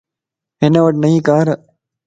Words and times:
ھن 0.61 0.73
وٽ 0.83 0.95
نئين 1.03 1.19
ڪار 1.27 1.47